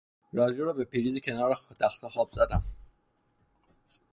رادیو 0.33 0.65
را 0.65 0.73
به 0.73 0.85
پریز 0.85 1.21
کنار 1.21 1.57
تختخواب 1.79 2.29
زدم. 2.29 2.63